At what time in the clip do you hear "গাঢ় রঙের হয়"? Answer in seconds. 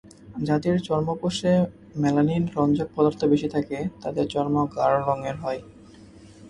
4.75-5.61